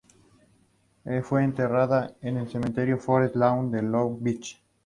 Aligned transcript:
Fue 1.21 1.43
enterrada 1.43 2.15
en 2.21 2.37
el 2.37 2.49
Cementerio 2.49 2.97
Forest 2.97 3.35
Lawn 3.35 3.69
de 3.69 3.83
Long 3.83 4.17
Beach. 4.19 4.59